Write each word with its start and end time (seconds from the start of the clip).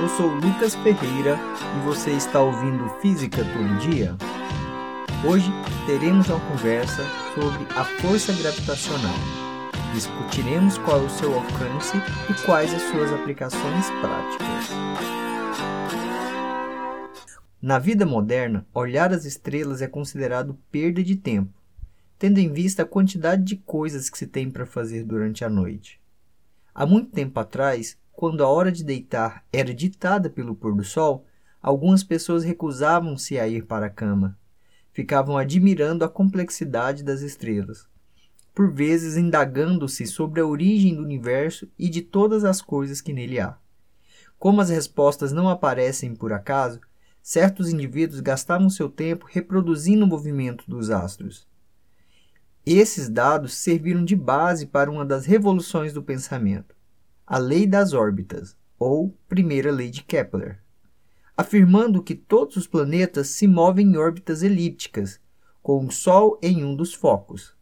Eu 0.00 0.08
sou 0.10 0.28
Lucas 0.28 0.76
Ferreira 0.76 1.36
e 1.76 1.84
você 1.84 2.12
está 2.12 2.40
ouvindo 2.40 2.88
Física 3.00 3.38
Todo 3.38 3.78
Dia? 3.80 4.16
Hoje 5.28 5.50
teremos 5.86 6.28
uma 6.28 6.38
conversa 6.38 7.02
sobre 7.34 7.66
a 7.76 7.84
força 7.84 8.32
gravitacional. 8.32 9.16
Discutiremos 9.92 10.78
qual 10.78 11.00
é 11.00 11.02
o 11.02 11.10
seu 11.10 11.34
alcance 11.34 11.96
e 12.30 12.46
quais 12.46 12.72
as 12.72 12.82
suas 12.82 13.12
aplicações 13.12 13.90
práticas. 14.00 14.68
Na 17.60 17.80
vida 17.80 18.06
moderna, 18.06 18.64
olhar 18.72 19.12
as 19.12 19.24
estrelas 19.24 19.82
é 19.82 19.88
considerado 19.88 20.56
perda 20.70 21.02
de 21.02 21.16
tempo, 21.16 21.52
tendo 22.16 22.38
em 22.38 22.52
vista 22.52 22.84
a 22.84 22.86
quantidade 22.86 23.42
de 23.42 23.56
coisas 23.56 24.08
que 24.08 24.16
se 24.16 24.28
tem 24.28 24.48
para 24.48 24.64
fazer 24.64 25.02
durante 25.02 25.44
a 25.44 25.48
noite. 25.48 26.00
Há 26.72 26.86
muito 26.86 27.10
tempo 27.10 27.40
atrás, 27.40 27.98
quando 28.18 28.42
a 28.42 28.48
hora 28.48 28.72
de 28.72 28.82
deitar 28.82 29.44
era 29.52 29.72
ditada 29.72 30.28
pelo 30.28 30.52
pôr 30.52 30.74
do 30.74 30.82
sol, 30.82 31.24
algumas 31.62 32.02
pessoas 32.02 32.42
recusavam-se 32.42 33.38
a 33.38 33.46
ir 33.46 33.64
para 33.64 33.86
a 33.86 33.90
cama. 33.90 34.36
Ficavam 34.92 35.38
admirando 35.38 36.04
a 36.04 36.08
complexidade 36.08 37.04
das 37.04 37.20
estrelas, 37.20 37.86
por 38.52 38.72
vezes 38.72 39.16
indagando-se 39.16 40.04
sobre 40.04 40.40
a 40.40 40.44
origem 40.44 40.96
do 40.96 41.02
universo 41.04 41.68
e 41.78 41.88
de 41.88 42.02
todas 42.02 42.42
as 42.42 42.60
coisas 42.60 43.00
que 43.00 43.12
nele 43.12 43.38
há. 43.38 43.56
Como 44.36 44.60
as 44.60 44.68
respostas 44.68 45.30
não 45.30 45.48
aparecem 45.48 46.12
por 46.16 46.32
acaso, 46.32 46.80
certos 47.22 47.68
indivíduos 47.68 48.18
gastavam 48.18 48.68
seu 48.68 48.88
tempo 48.88 49.26
reproduzindo 49.28 50.04
o 50.04 50.08
movimento 50.08 50.64
dos 50.66 50.90
astros. 50.90 51.46
Esses 52.66 53.08
dados 53.08 53.54
serviram 53.54 54.04
de 54.04 54.16
base 54.16 54.66
para 54.66 54.90
uma 54.90 55.04
das 55.04 55.24
revoluções 55.24 55.92
do 55.92 56.02
pensamento, 56.02 56.76
a 57.30 57.36
lei 57.36 57.66
das 57.66 57.92
órbitas, 57.92 58.56
ou 58.78 59.14
primeira 59.28 59.70
lei 59.70 59.90
de 59.90 60.02
Kepler, 60.02 60.62
afirmando 61.36 62.02
que 62.02 62.14
todos 62.14 62.56
os 62.56 62.66
planetas 62.66 63.28
se 63.28 63.46
movem 63.46 63.88
em 63.88 63.96
órbitas 63.98 64.42
elípticas, 64.42 65.20
com 65.62 65.84
o 65.84 65.92
Sol 65.92 66.38
em 66.42 66.64
um 66.64 66.74
dos 66.74 66.94
focos. 66.94 67.54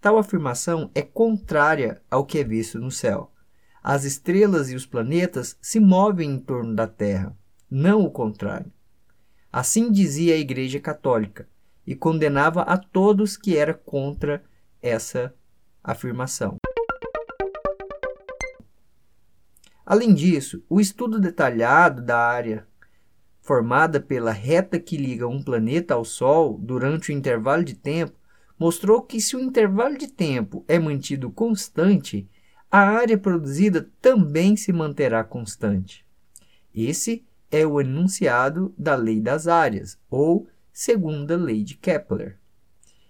Tal 0.00 0.16
afirmação 0.16 0.92
é 0.94 1.02
contrária 1.02 2.00
ao 2.08 2.24
que 2.24 2.38
é 2.38 2.44
visto 2.44 2.78
no 2.78 2.92
céu. 2.92 3.32
As 3.82 4.04
estrelas 4.04 4.70
e 4.70 4.76
os 4.76 4.86
planetas 4.86 5.58
se 5.60 5.80
movem 5.80 6.30
em 6.30 6.38
torno 6.38 6.72
da 6.72 6.86
Terra, 6.86 7.36
não 7.68 8.04
o 8.04 8.10
contrário. 8.12 8.72
Assim 9.52 9.90
dizia 9.90 10.34
a 10.34 10.38
Igreja 10.38 10.78
Católica 10.78 11.48
e 11.84 11.96
condenava 11.96 12.62
a 12.62 12.78
todos 12.78 13.36
que 13.36 13.56
era 13.56 13.74
contra 13.74 14.44
essa 14.80 15.34
afirmação. 15.82 16.59
Além 19.90 20.14
disso, 20.14 20.62
o 20.68 20.80
estudo 20.80 21.18
detalhado 21.18 22.00
da 22.00 22.16
área 22.16 22.64
formada 23.40 23.98
pela 24.00 24.30
reta 24.30 24.78
que 24.78 24.96
liga 24.96 25.26
um 25.26 25.42
planeta 25.42 25.94
ao 25.94 26.04
Sol 26.04 26.56
durante 26.56 27.10
o 27.10 27.12
intervalo 27.12 27.64
de 27.64 27.74
tempo 27.74 28.16
mostrou 28.56 29.02
que 29.02 29.20
se 29.20 29.34
o 29.34 29.40
intervalo 29.40 29.98
de 29.98 30.06
tempo 30.06 30.64
é 30.68 30.78
mantido 30.78 31.28
constante, 31.28 32.30
a 32.70 32.78
área 32.78 33.18
produzida 33.18 33.90
também 34.00 34.54
se 34.54 34.72
manterá 34.72 35.24
constante. 35.24 36.06
Esse 36.72 37.26
é 37.50 37.66
o 37.66 37.80
enunciado 37.80 38.72
da 38.78 38.94
lei 38.94 39.20
das 39.20 39.48
áreas, 39.48 39.98
ou 40.08 40.46
segunda 40.72 41.36
lei 41.36 41.64
de 41.64 41.74
Kepler. 41.74 42.38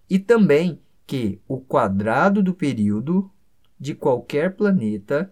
E 0.09 0.19
também 0.19 0.81
que 1.07 1.43
o 1.47 1.61
quadrado 1.61 2.43
do 2.43 2.55
período 2.55 3.31
de 3.79 3.95
qualquer 3.95 4.57
planeta 4.57 5.31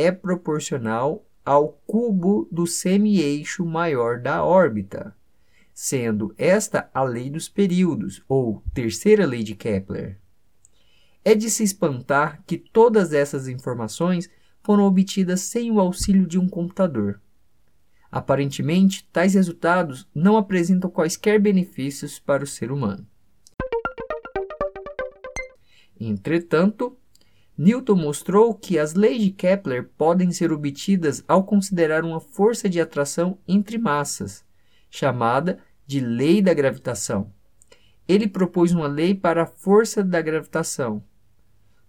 é 0.00 0.10
proporcional 0.10 1.26
ao 1.44 1.72
cubo 1.86 2.48
do 2.50 2.66
semi-eixo 2.66 3.66
maior 3.66 4.18
da 4.18 4.42
órbita, 4.42 5.14
sendo 5.74 6.34
esta 6.38 6.90
a 6.94 7.02
lei 7.02 7.28
dos 7.28 7.50
períodos, 7.50 8.22
ou 8.26 8.62
terceira 8.72 9.26
lei 9.26 9.42
de 9.42 9.54
Kepler. 9.54 10.18
É 11.22 11.34
de 11.34 11.50
se 11.50 11.62
espantar 11.62 12.42
que 12.46 12.56
todas 12.56 13.12
essas 13.12 13.46
informações 13.46 14.30
foram 14.62 14.84
obtidas 14.84 15.42
sem 15.42 15.70
o 15.70 15.78
auxílio 15.78 16.26
de 16.26 16.38
um 16.38 16.48
computador. 16.48 17.20
Aparentemente, 18.10 19.06
tais 19.12 19.34
resultados 19.34 20.08
não 20.14 20.38
apresentam 20.38 20.90
quaisquer 20.90 21.38
benefícios 21.38 22.18
para 22.18 22.42
o 22.42 22.46
ser 22.46 22.72
humano. 22.72 23.06
Entretanto, 26.00 26.96
Newton 27.62 27.96
mostrou 27.96 28.54
que 28.54 28.78
as 28.78 28.94
leis 28.94 29.22
de 29.22 29.30
Kepler 29.30 29.90
podem 29.98 30.32
ser 30.32 30.50
obtidas 30.50 31.22
ao 31.28 31.44
considerar 31.44 32.06
uma 32.06 32.18
força 32.18 32.70
de 32.70 32.80
atração 32.80 33.36
entre 33.46 33.76
massas, 33.76 34.42
chamada 34.88 35.58
de 35.86 36.00
lei 36.00 36.40
da 36.40 36.54
gravitação. 36.54 37.30
Ele 38.08 38.26
propôs 38.26 38.72
uma 38.72 38.86
lei 38.86 39.14
para 39.14 39.42
a 39.42 39.46
força 39.46 40.02
da 40.02 40.22
gravitação. 40.22 41.04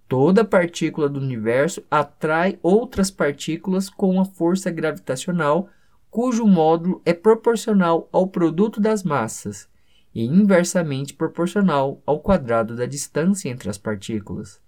Toda 0.10 0.44
partícula 0.44 1.08
do 1.08 1.22
universo 1.22 1.82
atrai 1.90 2.60
outras 2.62 3.10
partículas 3.10 3.90
com 3.90 4.10
uma 4.10 4.26
força 4.26 4.70
gravitacional 4.70 5.70
cujo 6.10 6.46
módulo 6.46 7.02
é 7.06 7.14
proporcional 7.14 8.10
ao 8.12 8.28
produto 8.28 8.82
das 8.82 9.04
massas 9.04 9.70
e 10.14 10.26
inversamente 10.26 11.14
proporcional 11.14 12.02
ao 12.06 12.20
quadrado 12.20 12.76
da 12.76 12.86
distância 12.86 13.48
entre 13.48 13.70
as 13.70 13.78
partículas. 13.78 14.60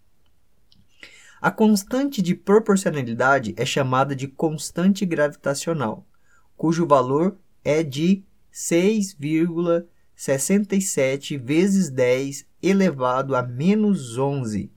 A 1.44 1.52
constante 1.52 2.22
de 2.22 2.34
proporcionalidade 2.36 3.54
é 3.58 3.66
chamada 3.66 4.16
de 4.16 4.30
constante 4.30 5.06
gravitacional, 5.06 6.08
cujo 6.56 6.88
valor 6.88 7.38
é 7.66 7.84
de 7.84 8.24
6,67 8.50 11.38
vezes 11.38 11.90
10 11.90 12.48
elevado 12.62 13.36
a 13.36 13.44
menos 13.44 14.18
11 14.18 14.72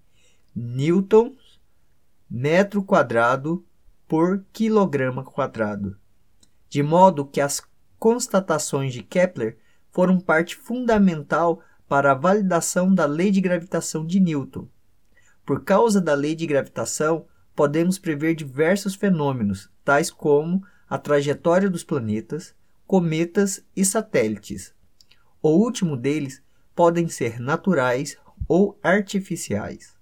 newtons 0.52 1.60
metro 2.28 2.82
quadrado 2.82 3.64
por 4.08 4.44
quilograma 4.52 5.22
quadrado 5.22 5.96
de 6.68 6.82
modo 6.82 7.24
que 7.24 7.40
as 7.40 7.62
constatações 7.96 8.92
de 8.92 9.04
Kepler 9.04 9.56
foram 9.92 10.18
parte 10.18 10.56
fundamental 10.56 11.62
para 11.88 12.10
a 12.10 12.16
validação 12.16 12.92
da 12.92 13.06
lei 13.06 13.30
de 13.30 13.40
gravitação 13.40 14.04
de 14.04 14.18
Newton. 14.18 14.66
Por 15.46 15.62
causa 15.62 16.00
da 16.00 16.12
lei 16.12 16.34
de 16.34 16.44
gravitação, 16.44 17.24
podemos 17.54 18.00
prever 18.00 18.34
diversos 18.34 18.96
fenômenos, 18.96 19.70
tais 19.84 20.10
como 20.10 20.66
a 20.88 20.98
trajetória 20.98 21.70
dos 21.70 21.84
planetas, 21.84 22.52
cometas 22.84 23.64
e 23.76 23.84
satélites. 23.84 24.74
O 25.40 25.50
último 25.50 25.96
deles 25.96 26.42
podem 26.74 27.06
ser 27.06 27.38
naturais 27.38 28.18
ou 28.48 28.76
artificiais. 28.82 29.94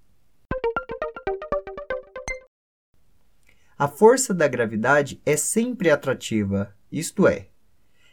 A 3.77 3.87
força 3.87 4.33
da 4.33 4.47
gravidade 4.47 5.21
é 5.23 5.37
sempre 5.37 5.91
atrativa, 5.91 6.73
isto 6.91 7.27
é, 7.27 7.49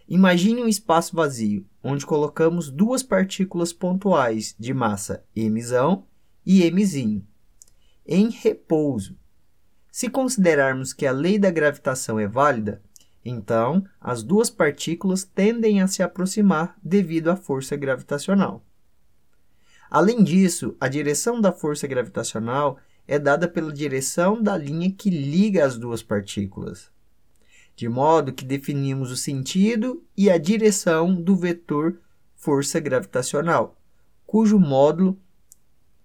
imagine 0.06 0.62
um 0.62 0.69
espaço 0.69 1.16
vazio 1.16 1.65
onde 1.82 2.04
colocamos 2.04 2.71
duas 2.71 3.03
partículas 3.03 3.72
pontuais 3.72 4.54
de 4.59 4.75
massa 4.75 5.25
mzão 5.34 6.06
e 6.44 6.70
mzinho 6.70 7.26
em 8.06 8.30
repouso. 8.30 9.16
Se 9.91 10.08
considerarmos 10.08 10.92
que 10.92 11.06
a 11.06 11.12
lei 11.12 11.38
da 11.38 11.50
gravitação 11.50 12.19
é 12.19 12.26
válida, 12.26 12.82
então 13.25 13.84
as 14.00 14.22
duas 14.22 14.50
partículas 14.50 15.22
tendem 15.25 15.80
a 15.80 15.86
se 15.86 16.03
aproximar 16.03 16.76
devido 16.82 17.28
à 17.28 17.36
força 17.36 17.76
gravitacional. 17.76 18.64
Além 19.91 20.25
disso, 20.25 20.75
a 20.80 20.88
direção 20.88 21.41
da 21.41 21.53
força 21.53 21.86
gravitacional 21.86 22.78
é 23.06 23.19
dada 23.19 23.47
pela 23.47 23.72
direção 23.72 24.42
da 24.42 24.56
linha 24.56 24.91
que 24.91 25.10
liga 25.10 25.64
as 25.64 25.76
duas 25.76 26.03
partículas, 26.03 26.91
de 27.77 27.88
modo 27.88 28.33
que 28.33 28.45
definimos 28.45 29.10
o 29.10 29.16
sentido 29.16 30.03
e 30.16 30.30
a 30.30 30.38
direção 30.38 31.15
do 31.15 31.36
vetor 31.36 32.00
força 32.34 32.80
gravitacional, 32.80 33.77
cujo 34.27 34.59
módulo 34.59 35.21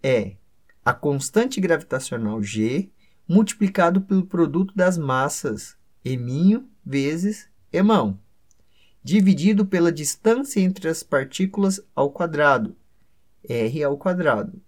é 0.07 0.38
a 0.86 0.94
constante 0.94 1.59
gravitacional 1.59 2.42
g 2.42 2.89
multiplicado 3.27 4.00
pelo 4.00 4.25
produto 4.25 4.74
das 4.74 4.98
massas 4.98 5.75
eminho 6.04 6.69
vezes 6.86 7.50
emão, 7.74 8.18
dividido 9.04 9.65
pela 9.65 9.92
distância 9.92 10.62
entre 10.62 10.88
as 10.88 11.04
partículas 11.04 11.81
ao 11.94 12.09
quadrado, 12.09 12.74
r 13.44 13.83
ao 13.83 13.98
quadrado. 13.98 14.62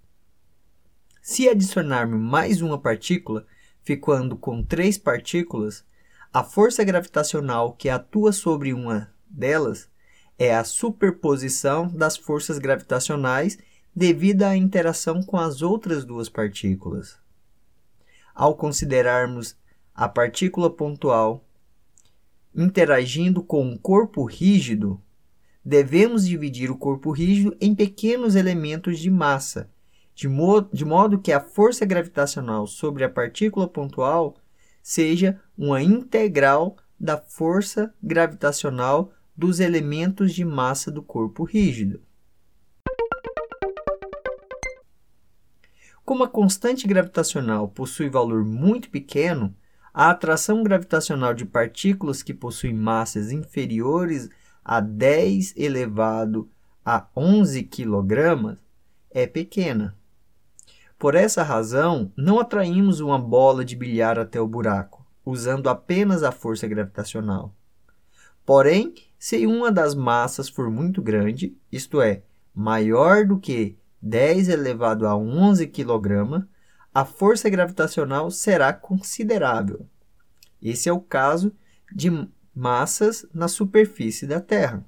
Se 1.22 1.48
adicionarmos 1.48 2.20
mais 2.20 2.62
uma 2.62 2.78
partícula, 2.78 3.48
ficando 3.82 4.36
com 4.36 4.62
três 4.62 4.98
partículas, 4.98 5.86
a 6.34 6.44
força 6.44 6.84
gravitacional 6.84 7.72
que 7.72 7.88
atua 7.88 8.34
sobre 8.34 8.74
uma 8.74 9.10
delas 9.30 9.90
é 10.38 10.54
a 10.54 10.66
superposição 10.66 11.88
das 11.88 12.18
forças 12.18 12.60
gravitacionais 12.60 13.58
devido 14.00 14.44
à 14.44 14.56
interação 14.56 15.22
com 15.22 15.36
as 15.36 15.62
outras 15.62 16.06
duas 16.06 16.30
partículas. 16.30 17.18
Ao 18.34 18.56
considerarmos 18.56 19.58
a 19.94 20.08
partícula 20.08 20.70
pontual 20.70 21.46
interagindo 22.56 23.44
com 23.44 23.62
um 23.62 23.78
corpo 23.78 24.24
rígido, 24.24 25.02
devemos 25.66 26.26
dividir 26.26 26.72
o 26.72 26.78
corpo 26.78 27.12
rígido 27.12 27.58
em 27.60 27.76
pequenos 27.76 28.36
elementos 28.36 29.00
de 29.00 29.12
massa, 29.12 29.70
de, 30.16 30.30
mo 30.30 30.62
de 30.62 30.86
modo 30.86 31.20
que 31.20 31.34
a 31.34 31.42
força 31.42 31.86
gravitacional 31.86 32.68
sobre 32.68 33.04
a 33.04 33.10
partícula 33.10 33.68
pontual 33.68 34.38
seja 34.82 35.42
uma 35.58 35.84
integral 35.84 36.78
da 36.98 37.18
força 37.18 37.94
gravitacional 38.02 39.12
dos 39.36 39.60
elementos 39.60 40.34
de 40.34 40.46
massa 40.46 40.90
do 40.90 41.04
corpo 41.04 41.44
rígido. 41.44 42.00
Como 46.10 46.24
a 46.24 46.28
constante 46.28 46.88
gravitacional 46.88 47.68
possui 47.68 48.10
valor 48.10 48.44
muito 48.44 48.90
pequeno, 48.90 49.56
a 49.94 50.10
atração 50.10 50.64
gravitacional 50.64 51.36
de 51.36 51.46
partículas 51.46 52.24
que 52.24 52.34
possuem 52.34 52.74
massas 52.74 53.32
inferiores 53.32 54.28
a 54.66 54.80
10 54.80 55.54
elevado 55.56 56.50
a 56.84 57.06
11 57.16 57.62
kg 57.62 58.58
é 59.12 59.28
pequena. 59.28 59.96
Por 60.98 61.14
essa 61.14 61.44
razão, 61.44 62.12
não 62.18 62.40
atraímos 62.40 63.00
uma 63.02 63.20
bola 63.20 63.64
de 63.64 63.76
bilhar 63.76 64.18
até 64.18 64.42
o 64.42 64.48
buraco, 64.48 65.06
usando 65.24 65.70
apenas 65.70 66.24
a 66.24 66.32
força 66.32 66.68
gravitacional. 66.68 67.54
Porém, 68.44 68.96
se 69.20 69.46
uma 69.46 69.72
das 69.72 69.94
massas 69.94 70.50
for 70.50 70.72
muito 70.72 71.04
grande, 71.04 71.56
isto 71.72 72.02
é, 72.02 72.24
maior 72.52 73.28
do 73.28 73.40
que 73.40 73.78
10 74.02 74.50
elevado 74.50 75.08
a 75.08 75.16
11 75.16 75.68
kg, 75.68 76.46
a 76.94 77.06
força 77.06 77.50
gravitacional 77.50 78.32
será 78.32 78.74
considerável. 78.74 79.86
Esse 80.62 80.90
é 80.90 80.94
o 80.94 81.00
caso 81.00 81.54
de 81.94 82.28
massas 82.54 83.26
na 83.34 83.48
superfície 83.48 84.26
da 84.26 84.42
Terra. 84.42 84.86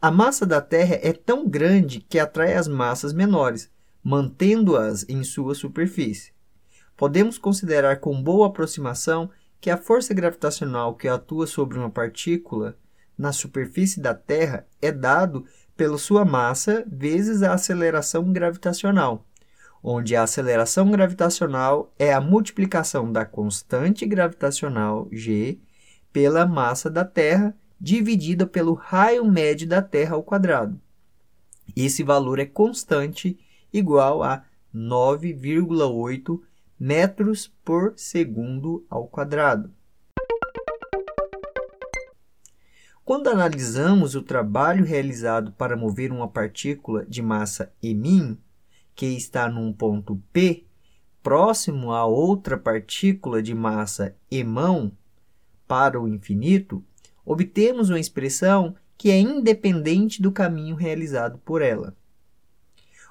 A 0.00 0.10
massa 0.10 0.46
da 0.46 0.60
Terra 0.60 0.98
é 1.02 1.12
tão 1.12 1.48
grande 1.48 2.00
que 2.00 2.18
atrai 2.18 2.54
as 2.54 2.68
massas 2.68 3.12
menores, 3.12 3.70
mantendo-as 4.02 5.04
em 5.08 5.24
sua 5.24 5.54
superfície. 5.54 6.32
Podemos 6.96 7.36
considerar 7.36 8.00
com 8.00 8.22
boa 8.22 8.46
aproximação 8.46 9.30
que 9.60 9.70
a 9.70 9.76
força 9.76 10.14
gravitacional 10.14 10.94
que 10.94 11.08
atua 11.08 11.46
sobre 11.46 11.78
uma 11.78 11.90
partícula 11.90 12.76
na 13.16 13.32
superfície 13.32 14.00
da 14.00 14.14
Terra 14.14 14.66
é 14.80 14.92
dado 14.92 15.44
pela 15.78 15.96
sua 15.96 16.24
massa 16.24 16.84
vezes 16.90 17.40
a 17.40 17.54
aceleração 17.54 18.32
gravitacional, 18.32 19.24
onde 19.80 20.16
a 20.16 20.24
aceleração 20.24 20.90
gravitacional 20.90 21.94
é 21.96 22.12
a 22.12 22.20
multiplicação 22.20 23.12
da 23.12 23.24
constante 23.24 24.04
gravitacional 24.04 25.06
g 25.12 25.56
pela 26.12 26.44
massa 26.44 26.90
da 26.90 27.04
Terra 27.04 27.56
dividida 27.80 28.44
pelo 28.44 28.74
raio 28.74 29.24
médio 29.24 29.68
da 29.68 29.80
Terra 29.80 30.16
ao 30.16 30.22
quadrado. 30.24 30.80
Esse 31.76 32.02
valor 32.02 32.40
é 32.40 32.44
constante, 32.44 33.38
igual 33.72 34.24
a 34.24 34.42
9,8 34.74 36.40
metros 36.76 37.54
por 37.64 37.92
segundo 37.96 38.84
ao 38.90 39.06
quadrado. 39.06 39.72
Quando 43.08 43.28
analisamos 43.28 44.14
o 44.14 44.20
trabalho 44.22 44.84
realizado 44.84 45.50
para 45.52 45.78
mover 45.78 46.12
uma 46.12 46.28
partícula 46.28 47.06
de 47.06 47.22
massa 47.22 47.72
m, 47.82 48.38
que 48.94 49.06
está 49.06 49.48
num 49.48 49.72
ponto 49.72 50.22
P, 50.30 50.66
próximo 51.22 51.92
a 51.92 52.04
outra 52.04 52.58
partícula 52.58 53.42
de 53.42 53.54
massa 53.54 54.14
emão, 54.30 54.92
para 55.66 55.98
o 55.98 56.06
infinito, 56.06 56.84
obtemos 57.24 57.88
uma 57.88 57.98
expressão 57.98 58.76
que 58.98 59.10
é 59.10 59.18
independente 59.18 60.20
do 60.20 60.30
caminho 60.30 60.76
realizado 60.76 61.38
por 61.38 61.62
ela. 61.62 61.96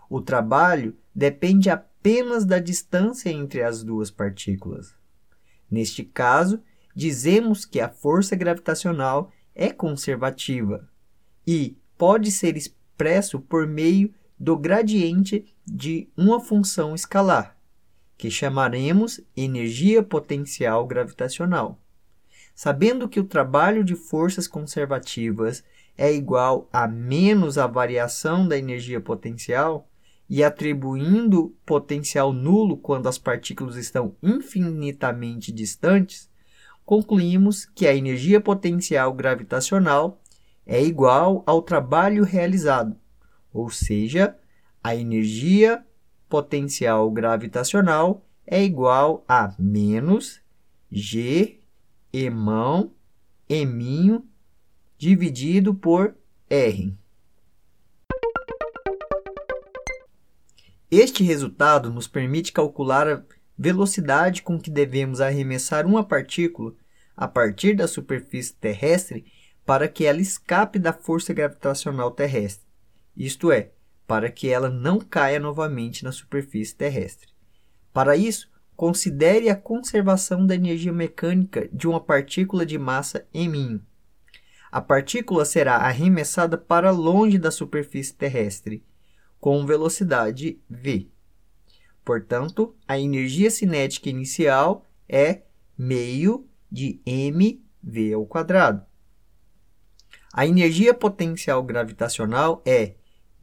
O 0.08 0.22
trabalho 0.22 0.96
depende 1.16 1.72
apenas 1.72 2.46
da 2.46 2.60
distância 2.60 3.32
entre 3.32 3.64
as 3.64 3.84
duas 3.84 4.12
partículas. 4.12 4.94
Neste 5.72 6.04
caso, 6.04 6.62
dizemos 6.96 7.66
que 7.66 7.80
a 7.80 7.90
força 7.90 8.36
gravitacional 8.36 9.32
é 9.58 9.72
conservativa 9.72 10.88
e 11.46 11.76
pode 11.98 12.32
ser 12.32 12.56
expresso 12.56 13.40
por 13.40 13.66
meio 13.66 14.14
do 14.40 14.56
gradiente 14.56 15.44
de 15.66 16.08
uma 16.16 16.40
função 16.40 16.94
escalar, 16.94 17.58
que 18.16 18.30
chamaremos 18.30 19.20
energia 19.36 20.04
potencial 20.04 20.86
gravitacional. 20.86 21.82
Sabendo 22.54 23.10
que 23.10 23.20
o 23.20 23.26
trabalho 23.26 23.84
de 23.84 23.96
forças 23.96 24.48
conservativas 24.48 25.64
é 25.98 26.14
igual 26.14 26.70
a 26.72 26.88
menos 26.88 27.58
a 27.58 27.66
variação 27.66 28.48
da 28.48 28.58
energia 28.58 29.02
potencial, 29.02 29.90
e 30.30 30.44
atribuindo 30.44 31.56
potencial 31.66 32.34
nulo 32.34 32.78
quando 32.78 33.08
as 33.08 33.18
partículas 33.18 33.78
estão 33.78 34.16
infinitamente 34.22 35.52
distantes, 35.52 36.27
concluímos 36.88 37.66
que 37.66 37.86
a 37.86 37.94
energia 37.94 38.40
potencial 38.40 39.12
gravitacional 39.12 40.22
é 40.66 40.82
igual 40.82 41.44
ao 41.46 41.62
trabalho 41.62 42.24
realizado, 42.24 42.96
ou 43.54 43.70
seja, 43.70 44.38
a 44.82 44.96
energia 44.96 45.86
potencial 46.30 47.12
gravitacional 47.12 48.26
é 48.46 48.64
igual 48.64 49.26
a 49.28 49.54
menos 49.60 50.40
G 50.90 51.60
emão 52.14 52.94
eminho 53.50 54.26
dividido 54.98 55.76
por 55.76 56.16
R. 56.50 56.96
Este 60.90 61.22
resultado 61.22 61.92
nos 61.92 62.08
permite 62.08 62.54
calcular 62.54 63.26
velocidade 63.58 64.44
com 64.44 64.60
que 64.60 64.70
devemos 64.70 65.20
arremessar 65.20 65.86
uma 65.86 66.04
partícula 66.04 66.74
a 67.16 67.28
partir 67.28 67.76
da 67.76 67.88
superfície 67.88 68.54
terrestre 68.54 69.26
para 69.66 69.88
que 69.88 70.06
ela 70.06 70.22
escape 70.22 70.78
da 70.78 70.94
força 70.94 71.34
gravitacional 71.34 72.12
terrestre, 72.12 72.66
isto 73.16 73.52
é, 73.52 73.72
para 74.06 74.32
que 74.32 74.48
ela 74.48 74.70
não 74.70 75.00
caia 75.00 75.40
novamente 75.40 76.04
na 76.04 76.12
superfície 76.12 76.76
terrestre. 76.76 77.28
Para 77.92 78.16
isso, 78.16 78.50
considere 78.76 79.50
a 79.50 79.56
conservação 79.56 80.46
da 80.46 80.56
energia 80.56 80.94
mecânica 80.94 81.68
de 81.74 81.88
uma 81.88 82.00
partícula 82.00 82.66
de 82.66 82.78
massa 82.78 83.28
m. 83.34 83.82
A 84.72 84.80
partícula 84.80 85.44
será 85.44 85.78
arremessada 85.78 86.58
para 86.58 86.92
longe 86.92 87.38
da 87.38 87.50
superfície 87.50 88.14
terrestre, 88.14 88.86
com 89.40 89.66
velocidade 89.66 90.60
v. 90.70 91.12
Portanto, 92.08 92.74
a 92.88 92.98
energia 92.98 93.52
cinética 93.52 94.10
inicial 94.10 94.86
é 95.10 95.42
meio 95.78 96.48
de 96.72 97.02
mv 97.06 98.14
ao 98.14 98.26
quadrado. 98.26 98.86
A 100.32 100.48
energia 100.48 100.94
potencial 100.94 101.62
gravitacional 101.64 102.62
é 102.66 102.94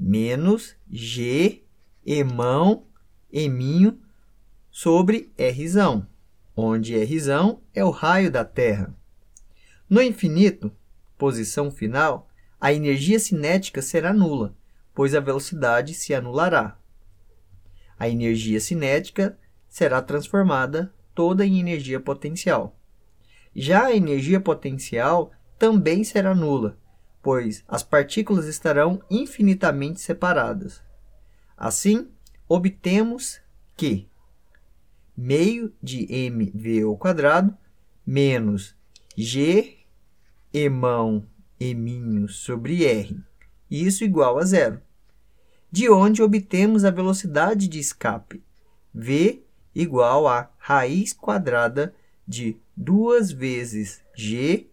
menos 0.00 0.75
g 0.90 1.62
emão 2.06 2.87
eminho 3.30 4.00
sobre 4.71 5.30
R, 5.37 5.62
onde 6.56 6.99
R 6.99 7.18
é 7.75 7.85
o 7.85 7.90
raio 7.90 8.30
da 8.30 8.47
Terra. 8.47 8.97
No 9.90 10.00
infinito, 10.00 10.73
posição 11.18 11.71
final, 11.71 12.30
a 12.59 12.73
energia 12.73 13.18
cinética 13.18 13.83
será 13.83 14.11
nula, 14.11 14.56
pois 14.94 15.14
a 15.14 15.21
velocidade 15.21 15.92
se 15.92 16.14
anulará 16.14 16.78
a 17.98 18.08
energia 18.08 18.60
cinética 18.60 19.38
será 19.68 20.00
transformada 20.02 20.92
toda 21.14 21.46
em 21.46 21.58
energia 21.58 22.00
potencial. 22.00 22.76
Já 23.54 23.86
a 23.86 23.96
energia 23.96 24.40
potencial 24.40 25.32
também 25.58 26.02
será 26.02 26.34
nula, 26.34 26.76
pois 27.22 27.64
as 27.68 27.82
partículas 27.82 28.46
estarão 28.46 29.02
infinitamente 29.10 30.00
separadas. 30.00 30.82
Assim, 31.56 32.08
obtemos 32.48 33.40
que 33.76 34.08
meio 35.16 35.72
de 35.82 36.12
mv 36.12 36.82
ao 36.82 36.96
quadrado 36.96 37.56
menos 38.04 38.76
g 39.16 39.78
emão 40.52 41.26
eminho 41.58 42.28
sobre 42.28 42.84
r, 42.84 43.16
isso 43.70 44.04
igual 44.04 44.38
a 44.38 44.44
zero 44.44 44.82
de 45.74 45.90
onde 45.90 46.22
obtemos 46.22 46.84
a 46.84 46.90
velocidade 46.92 47.66
de 47.66 47.80
escape, 47.80 48.40
v 48.94 49.42
igual 49.74 50.28
a 50.28 50.48
raiz 50.56 51.12
quadrada 51.12 51.92
de 52.24 52.56
2 52.76 53.32
vezes 53.32 54.00
g 54.14 54.68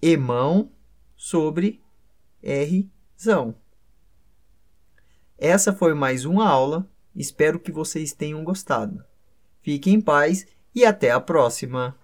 emão 0.00 0.70
sobre 1.16 1.82
r. 2.40 2.88
Essa 5.36 5.72
foi 5.72 5.92
mais 5.92 6.24
uma 6.24 6.48
aula, 6.48 6.88
espero 7.12 7.58
que 7.58 7.72
vocês 7.72 8.12
tenham 8.12 8.44
gostado. 8.44 9.04
Fiquem 9.60 9.94
em 9.94 10.00
paz 10.00 10.46
e 10.72 10.84
até 10.84 11.10
a 11.10 11.20
próxima! 11.20 11.98